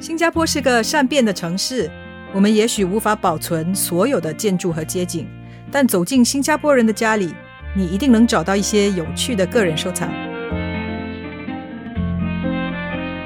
[0.00, 1.90] 新加坡是个善变的城市，
[2.32, 5.28] 我们也许无法保存所有的建筑和街景，
[5.70, 7.34] 但走进新加坡人的家里，
[7.76, 10.10] 你一定能找到一些有趣的个人收藏。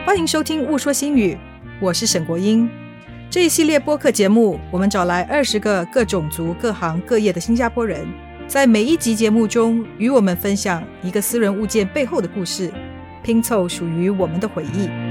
[0.04, 1.34] 欢迎收听《误说新语》，
[1.80, 2.68] 我是沈国英。
[3.30, 8.04] 这一系列播客节目，我们找来二十个各种族、各行各业的新加坡人，
[8.48, 12.72] 在每一集节目中与我们分享一个私人物件背后的故事，
[13.22, 15.03] 拼凑属于我们的回忆。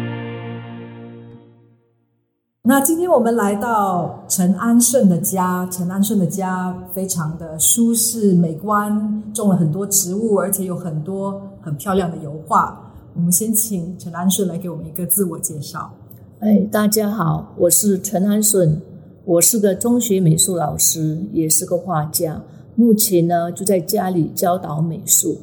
[2.66, 12.90] 那今天我们来到陈安顺的家，陈安顺的家非常的舒适美观，种了很多植物，而且有很多很漂亮的油画。
[13.16, 15.92] 我们先请陈安顺来给我们一个自我介绍。
[16.40, 18.82] 哎，大家好，我是陈安顺，
[19.26, 22.42] 我是个中学美术老师，也是个画家，
[22.76, 25.38] 目前呢就在家里教导美术。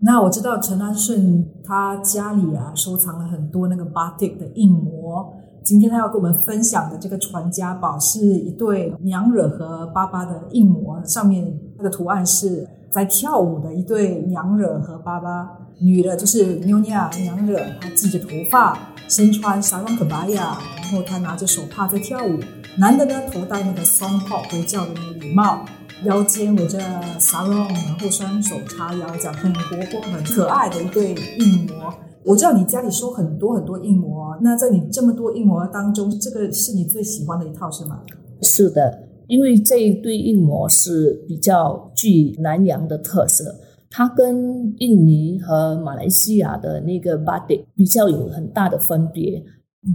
[0.00, 5.32] 那我知道陈安顺他家里啊收藏了很多那个 batik 的印模。
[5.68, 15.46] 今天他要跟我们分享的这个传家宝是一对娘惹和爸爸的印模，上面那个图案是在跳舞的一对娘惹和爸爸，
[15.78, 16.88] 女的就是妞妞
[17.20, 22.38] 娘惹，她系着头发，身穿沙朗可巴亚，然后她拿着手帕在跳舞。
[22.78, 25.66] 男的呢头戴那个 song pop 回教的那个礼帽，
[26.04, 26.80] 腰间围着
[27.18, 31.92] 沙朗，然后双手叉腰，这样很活泼、很可爱的一对印模。
[32.28, 38.02] 我知道你家里收很多很多印模，那在你这么多印模当中，这个是你最喜欢的一套是吗？
[38.42, 43.54] 是的，因为这一对印模是比较具南洋的特色，
[43.88, 49.42] 它跟印尼和马来西亚的那个 body 比较有很大的分别，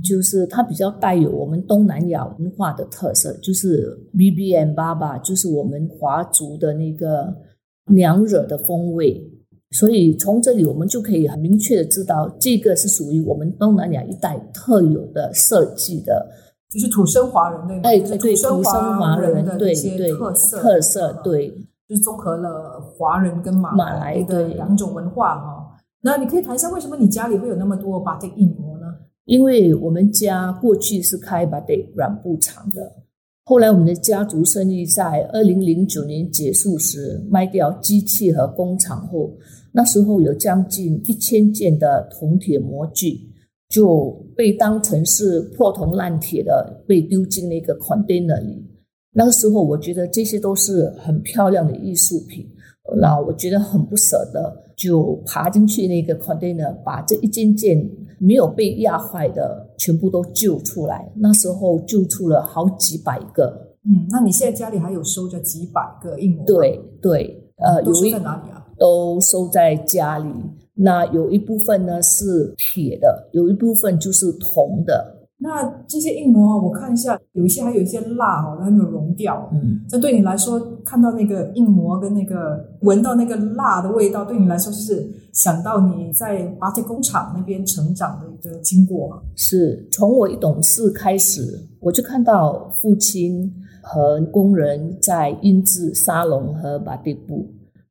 [0.04, 7.32] 就是它比较带有我们东南亚文化的特色，就是 B B M 爸爸，就是我们华族的那个
[7.92, 9.30] 娘惹的风味。
[9.74, 16.26] 所以从这里我们就可以很明确的知道，这个是属于我们东南亚一带特有的设计的，
[16.72, 21.50] 就是土生华人对哎，对，土生华人的对些特色特色，对，
[21.90, 25.70] 就是综合了华人跟马马来的两种文化哈。
[26.02, 28.86] 那你可以谈一下，为什么你家里会有那么多 batik 印模呢？
[29.26, 32.92] 因为我们家过去是开 batik 染布厂的。
[33.46, 39.32] 后来，我们的家族生意在二零零九年结束时卖掉机器和工厂后，
[39.74, 43.20] 那时候有将近一千件的铜铁模具
[43.68, 48.64] 就被当成是破铜烂铁的被丢进那个 container 里。
[49.12, 52.48] 那个时候，我觉得这些都是很漂亮的艺术品，
[53.02, 57.90] 那我觉得很不舍得，就爬进去那个 container，把这一件件。
[58.20, 63.76] 没有被压坏的全部都救出来，那时候救出了好几百个。
[63.84, 66.46] 嗯，那你现在家里还有收着几百个印模？
[66.46, 68.63] 对对，呃，有在哪里啊？
[68.84, 70.30] 都收在家里。
[70.76, 75.22] 那有一部分呢是铁的，有一部分就是铜的。
[75.38, 79.50] 那这些印模，我看一下，有一些还有一些蜡哦，还没有融掉。
[79.54, 89.22] 嗯，这对你来说，看到那个硬膜跟那个闻到那个蜡的味道，对你来说是想到你在巴铁工厂那边成长的一个经过。
[89.36, 91.42] 是从我一懂事开始，
[91.80, 93.50] 我就看到父亲
[93.82, 97.46] 和工人在印制沙龙和巴蒂布。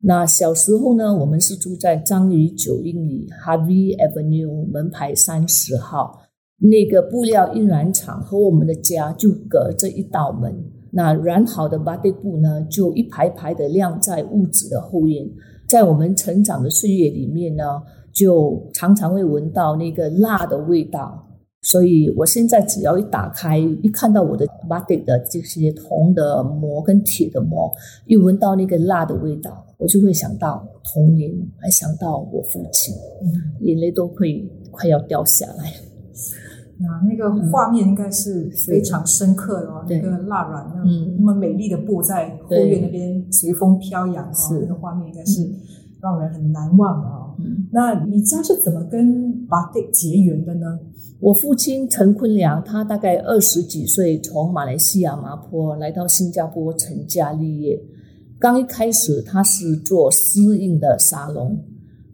[0.04, 6.20] 那小时候呢，我们是住在章鱼九英里 Harvey Avenue 门牌三十号。
[6.58, 10.52] 那个布料印染厂和我们的家就隔着一道门，
[10.90, 15.24] 那染好的巴蒂布呢，就一排排的晾在屋子的后院。
[15.68, 17.64] 在我们成长的岁月里面呢，
[18.12, 21.28] 就常常会闻到那个蜡的味道。
[21.62, 27.72] 所以我现在只要一打开，一看到我的巴蒂的这些铜的膜跟铁的膜，
[28.04, 32.92] 一闻到那个辣的味道，我就会想到童年，还想到我父亲，
[33.60, 35.72] 眼泪都会快要掉下来。
[36.84, 40.82] 啊，那个画面应该是非常深刻的哦，那个蜡染那
[41.16, 45.48] 那么美丽的布在后院那边随风飘扬哦，那个画面应该是
[46.02, 47.32] 让人很难忘的啊。
[47.70, 50.78] 那你家是怎么跟巴蒂结缘的呢？
[51.20, 57.80] 我父亲陈坤良，他大概二十几岁从马来西亚麻坡来到新加坡成家立业，
[58.40, 61.56] 刚一开始他是做私印的沙龙。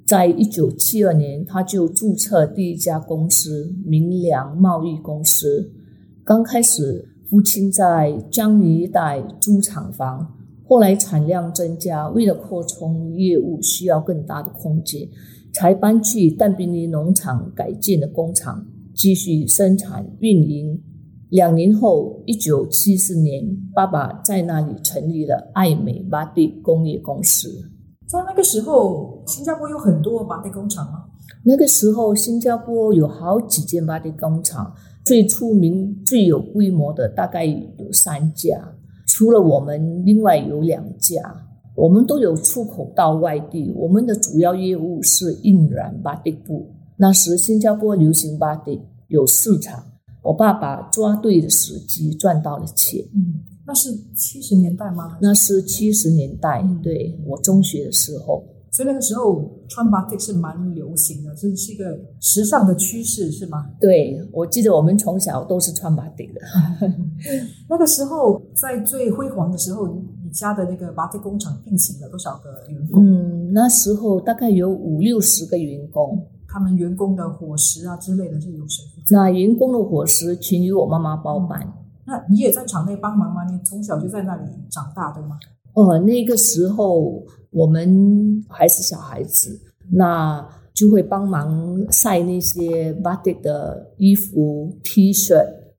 [0.06, 5.70] 在一九七二年，他就注册第一家公司明良贸易公司。
[6.24, 10.26] 刚开始，父亲在江宁一带租厂房，
[10.68, 15.08] 后来产量增加，为了扩充业务，需要更大的空间，
[15.54, 20.78] 才搬去淡滨尼农场改建的工厂继续生产运营。
[21.30, 23.44] 两年后，一九七四年，
[23.74, 27.48] 爸爸在那里成立了爱美巴蒂工业公司。
[28.06, 31.04] 在那个时候，新加坡有很多巴蒂工厂吗？
[31.44, 34.70] 那个时候，新加坡有好几间巴蒂工厂，
[35.04, 38.58] 最出名、最有规模的大概有三家，
[39.18, 41.20] 除了我们，另外有两家，
[41.74, 43.72] 我们都有出口到外地。
[43.74, 46.70] 我们的主要业务是印染巴蒂布。
[46.96, 49.84] 那时新加坡流行巴蒂有市场，
[50.22, 53.04] 我爸爸抓对了时机，赚到了钱。
[53.12, 53.34] 嗯，
[53.66, 55.18] 那是七十年代吗？
[55.20, 58.44] 那是七十年代，对我中学的时候。
[58.78, 63.66] 所以那个时候穿 batik 是蛮流行的，这是一个时尚的趋势，是吗？
[63.80, 66.40] 对，我记得我们从小都是穿 batik 的。
[67.68, 73.04] 那个时候在最辉煌的时候，你家的那个 batik 工厂聘请了多少个员工？
[73.04, 76.24] 嗯，那时候大概有五六十个员工。
[76.46, 79.16] 他们员工的伙食啊之类的，是由谁负责？
[79.16, 81.60] 那员工的伙食全由我妈妈包办。
[82.06, 83.44] 那你也在厂内帮忙吗？
[83.50, 85.36] 你从小就在那里长大，对吗？
[85.74, 89.58] 哦，那个时候我们还是小孩子，
[89.90, 95.34] 那就会帮忙晒那些 batik 的衣服、T 恤，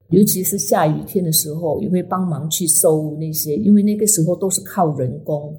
[0.10, 5.56] 尤其是下雨天的时候，也会帮忙去收那些，因为那个时候都是靠人工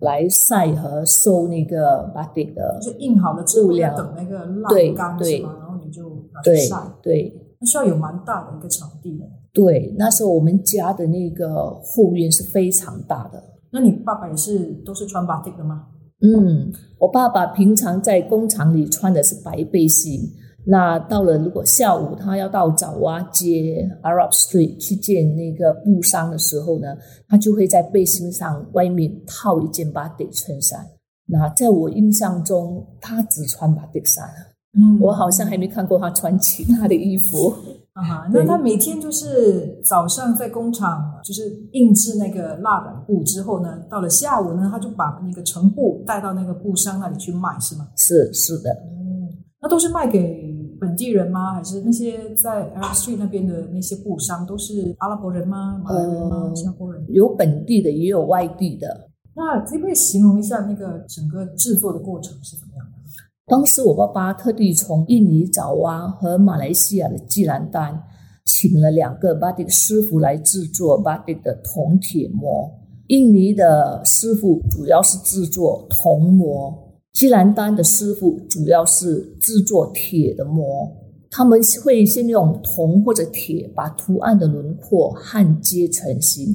[0.00, 5.56] 来晒和收那个 batik 的，就印好了之后要等那个晾干是吗？
[5.58, 9.24] 然后你就拿去晒，对，那需要有蛮大的一个场地的。
[9.52, 13.42] 对，那时候我们家的那个后院是非常大的。
[13.74, 15.86] 那你爸爸也是都是穿 batik 的吗？
[16.20, 20.20] 嗯，我爸爸平常在工厂里穿的是白背心。
[20.64, 30.78] 那到了如果下午他要到爪哇街 Arab Street 去见那个布商的时候呢，他就会在背心上外面套一件 batik 衬衫。
[31.26, 34.24] 那在我印象中，他只穿 batik 衫。
[34.78, 37.52] 嗯，我好像还没看过他穿其他的衣服。
[37.94, 41.42] 啊哈，那他每天就是早上在工厂就是
[41.72, 47.86] 印制那个蜡染布之后呢，到了下午呢，他就把那个成布带到那个布商那里去卖，是吗？
[47.96, 49.30] 是是的，嗯，
[49.62, 51.54] 那都是卖给本地人吗？
[51.54, 55.80] 还是那些在 Arab Street 那边的那些布商都是阿拉伯人吗？
[55.84, 56.52] 马来人吗？
[56.52, 57.04] 新加坡人？
[57.10, 59.08] 有本地的，也有外地的。
[59.36, 62.73] 那可不可以形容一下那个整个制作的过程是怎么？
[63.46, 68.02] 当时我爸爸特地从印尼爪哇和马来西亚的吉兰丹
[68.46, 72.70] 请了两个 batik 师傅来制作 batik 的铜铁模。
[73.08, 76.72] 印尼的师傅主要是制作铜模，
[77.12, 80.90] 吉兰丹的师傅主要是制作铁的模。
[81.30, 86.46] 他们会先用铜或者铁把图案的轮廓焊接成型，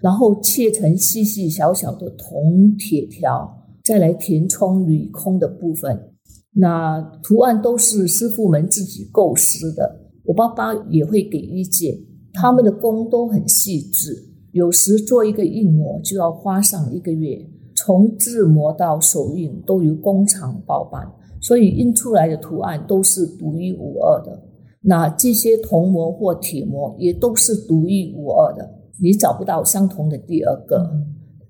[0.00, 3.50] 然后切成细细小小的铜铁条，
[3.84, 6.12] 再来填充铝空的部分。
[6.58, 9.94] 那图案都是师傅们自己构思的，
[10.24, 11.94] 我爸爸也会给意见。
[12.32, 14.16] 他们的工都很细致，
[14.52, 17.38] 有时做一个印模就要花上一个月，
[17.74, 21.06] 从制模到手印都由工厂包办，
[21.42, 24.42] 所以印出来的图案都是独一无二的。
[24.80, 28.66] 那这些铜模或铁模也都是独一无二的，
[28.98, 30.90] 你找不到相同的第二个。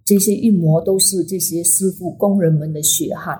[0.04, 3.38] 这些印模都是这些师傅工人们的血汗。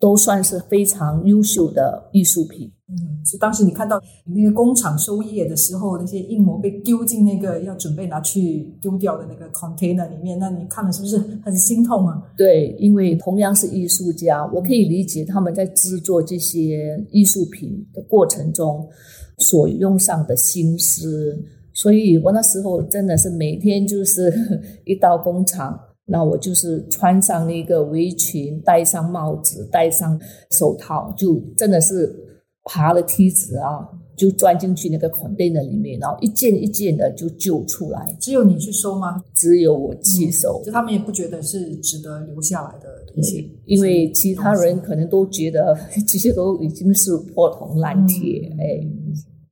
[0.00, 2.70] 都算是非常优秀的艺术品。
[2.90, 12.22] 嗯，是当时你看到那个工厂收业的时候，那些印模被丢进那个要准备拿去丢掉的那个 container 里面，那你看了是不是很心痛啊？
[12.34, 18.88] 对，因为同样是艺术家，我可以理解他们在制作这些艺术品的过程中
[19.36, 21.38] 所用上的心思，
[21.74, 24.32] 所以我那时候真的是每天就是
[24.86, 25.78] 一到工厂。
[26.10, 30.18] 那我就是穿上那个围裙，戴上帽子，戴上
[30.50, 32.10] 手套，就真的是
[32.64, 33.86] 爬了梯子啊，
[34.16, 38.16] 就钻进去那个 container 里面，然后一件一件的就救出来。
[38.18, 39.22] 只有你去收吗？
[39.34, 48.86] 只有我去收，就他们也不觉得是值得留下来的东西，因为其他人可能都觉得 这些都已经是破铜烂铁，哎。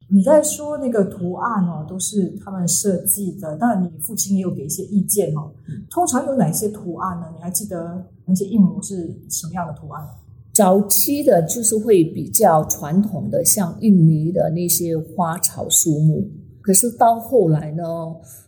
[0.08, 3.56] 你在说那个图案哦，都是他们设计的。
[3.56, 5.50] 当然，你父亲也有给一些意见哦。
[5.90, 7.26] 通常有哪些图案呢？
[7.34, 10.06] 你还记得那些印模是什么样的图案？
[10.54, 16.24] 早期的就是会比较传统的，像印尼的那些花草树木。
[16.62, 17.82] 可是到后来呢，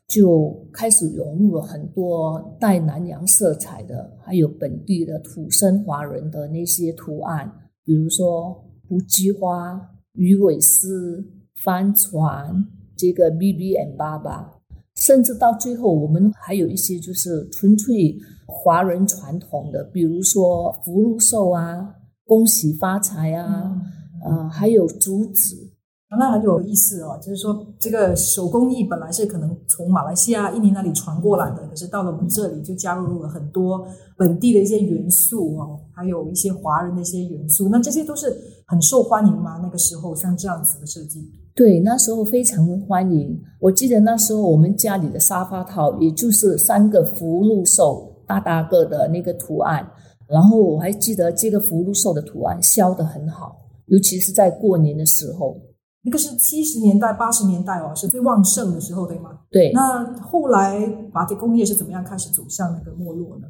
[0.07, 7.51] 就开始融入了很多带南洋色彩的，还有本地的土生华人的那些图案，
[7.85, 8.53] 比如说
[8.89, 9.81] 胡姬花、
[10.13, 11.25] 鱼尾狮。
[11.63, 14.51] 帆船，这个 B B M 爸爸，
[14.97, 23.77] 甚至到最后，我们还有一些就是纯粹华人传统的，比如说福禄寿啊，恭喜发财啊，
[24.25, 25.73] 呃，还有竹子。
[26.19, 33.87] 那很有意思哦，就是说这个手工艺本来是可能从马来西亚、印尼那里传过来的，可是到了我们这里就加入了很多
[34.17, 37.69] 本地的一些元素哦，还有一些华人的一些元素。
[37.69, 38.35] 那这些都是
[38.67, 39.61] 很受欢迎吗？
[39.63, 41.31] 那个时候像这样子的设计？
[41.59, 43.37] 对，那时候非常欢迎。
[43.59, 49.85] 我记得那时候我们家里的沙发套，也就是三个福禄寿大大个的那个图案。
[50.29, 55.61] 然后我还记得这个福禄寿的图案销的很好，尤其是在过年的时候。
[56.05, 59.31] 那个是七十年代、八十年代哦，是最旺盛的时候，对吗？
[59.51, 59.73] 对。
[59.73, 63.49] 那后来巴蒂工业是怎么样开始走向那个没落呢？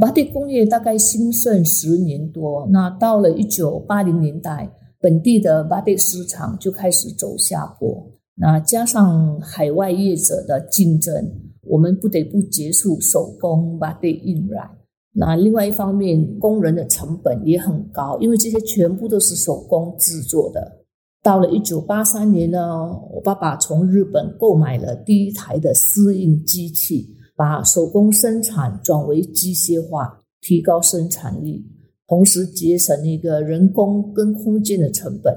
[0.00, 4.66] 巴蒂工业大概兴盛十年多，那到了一九八零年代。
[5.00, 11.14] 本地的巴蒂市场就开始走下坡，那加上海外业者的竞争，
[11.62, 14.70] 我们不得不结束手工巴蒂印染。
[15.12, 20.84] 那另外一方面，工人的成本也很高，因为这些全部都是手工制作的。
[21.22, 31.66] 到了一九八三年呢，我爸爸从日本购买了第一台的丝印机器，把手工生产转为机械化，提高生产力。
[32.10, 35.32] 同时节省一个人工跟空间的成本，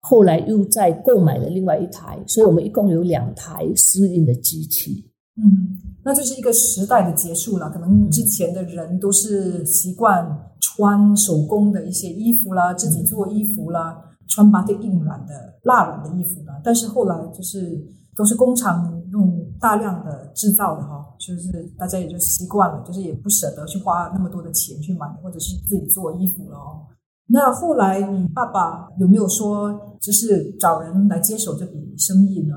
[0.00, 5.04] 后来又再购买了另外一台，所以我们一共有两台私印的机器。
[5.36, 7.68] 嗯，那就是一个时代的结束了。
[7.70, 10.24] 可能之前的人都是习惯
[10.60, 16.60] 穿手工的一些衣服啦，自己做衣服啦，穿巴蒂印染的蜡染的衣服啦。
[16.62, 21.06] 但是后来就是都是工厂用大量的制造的哈。
[21.20, 26.82] 就是大家也就习惯了，就是也不舍得去花那么多的钱去买，或者是自己做衣服了哦。
[27.28, 32.54] 那后来你爸爸有没有说，就是找人来接手这笔生意呢？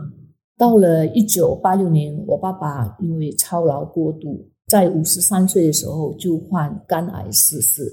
[0.57, 7.83] 到了一九八六年，我爸爸因为操劳过度，在五十三岁的时候就患肝癌逝世。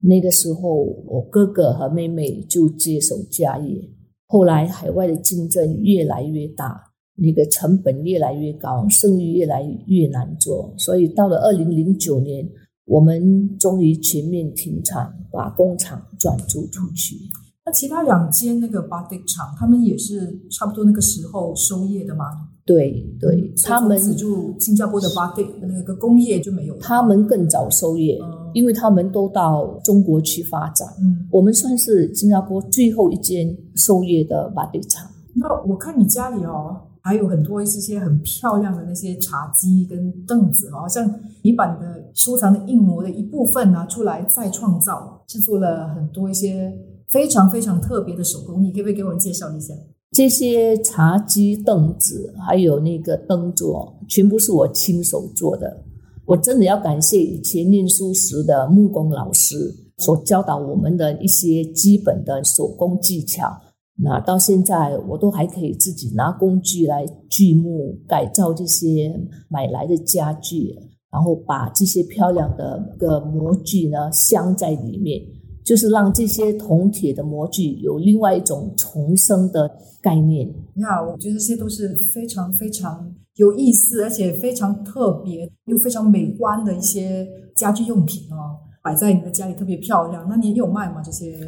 [0.00, 3.80] 那个时候，我哥哥和妹妹就接手家业。
[4.26, 6.91] 后来海外的竞争越来越大。
[7.14, 12.48] 那个成本越来越高，生意越来越难做，所以到了二零零九年，
[12.86, 17.16] 我们终于全面停产，把工厂转租出去。
[17.64, 22.24] 那其他两间那个 Batik 厂，他们也是差不多那个时候收业的吗？
[22.64, 26.76] 对对，他们止住新加坡的 Batik 那个工业就没有。
[26.78, 28.18] 他们更早收业，
[28.54, 30.88] 因为他们都到中国去发展。
[31.00, 35.08] 嗯，我们算是新加坡最后一间收业的 Batik 厂。
[35.34, 36.80] 那我看你家里哦。
[37.02, 46.72] 还有很多一些很漂亮的那些茶几跟凳子，好像你把你的收藏的印模的一部分拿出来再创造，制作了很多一些
[47.08, 49.74] 非常非常特别的手工艺，可不可以给我们介绍一下？
[50.12, 55.82] 这些茶几、凳子还有那个灯座，全部是我亲手做的。
[56.24, 63.50] 我真的要感谢以前念书时的木工老师所教导我们的一些基本的手工技巧。
[63.96, 69.14] 那到现在，我都还可以自己拿工具来锯木改造这些
[69.48, 70.74] 买来的家具，
[71.12, 75.20] 然后把这些漂亮的个模具呢镶在里面，
[75.62, 79.70] 就是让这些铜铁的模具有另外一种重生的
[80.00, 80.48] 概念。
[80.74, 90.26] 你好，我觉得这些都是非常非常有意思，而且非常特别又非常美观的一些家居用品哦，摆在你的家里特别漂亮。
[90.28, 91.02] 那你有卖吗？
[91.04, 91.38] 这些？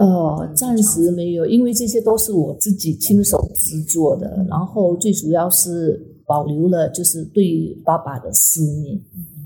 [0.00, 4.44] 哦，暂时没有，因为这些都是我自己亲手制作的。
[4.48, 9.00] 然后最主要是保留了，就是对爸爸的思念。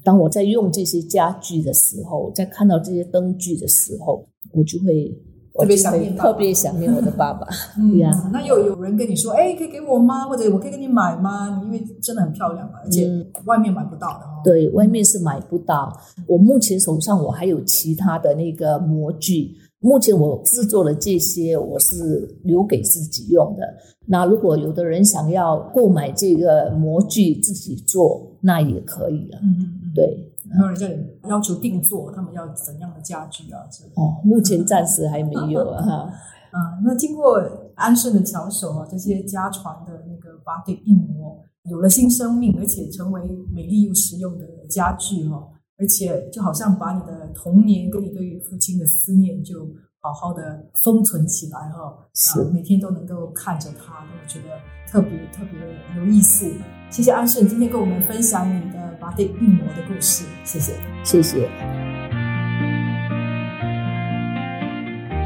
[0.04, 5.12] 当我在用这些家具的时候，在看到这些灯具的时候，我就会
[5.58, 7.46] 特别想念，特别想念我的爸爸。
[7.76, 10.28] 对呀，那有有人跟你说，哎，可以给我吗？
[10.28, 11.60] 或者我可以给你买吗？
[11.64, 13.08] 因为真的很漂亮嘛，而且
[13.46, 14.42] 外面买不到的哦。
[14.44, 15.92] 对，外面是买不到。
[16.28, 19.56] 我目前手上我还有其他的那个模具。
[19.86, 23.62] 目前我制作了这些，我是留给自己用的。
[24.06, 29.38] 那如果有的人想要购买这个模具自己做，那也可以啊。
[29.44, 30.32] 嗯嗯嗯，对。
[30.50, 30.88] 然后人家
[31.28, 33.60] 要求定做，他们要怎样的家具啊？
[33.94, 36.10] 哦，目前暂时还没有啊。
[36.50, 37.40] 啊，那经过
[37.76, 41.38] 安顺的巧手啊，这些家传的那个巴蒂印模
[41.70, 43.22] 有了新生命，而且成为
[43.54, 45.46] 美丽又实用的家具哈。
[45.78, 49.68] 而且就好像把你的童年跟你对于父亲的思念，就
[50.00, 54.48] 好好的封存起来哈，是每天都能够看着他，我觉得
[54.90, 55.60] 特别特别
[56.00, 56.50] 有意思。
[56.88, 60.72] 谢谢安顺今天跟我们分享你的巴蒂印模的故事，谢谢，
[61.04, 61.46] 谢谢。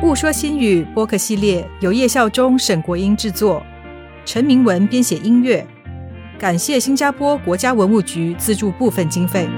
[0.00, 3.62] 不说新语播客系列由叶孝忠、沈国英制作，
[4.24, 5.64] 陈明文编写音乐，
[6.40, 9.48] 感谢新加坡国家文物局资助部分经费。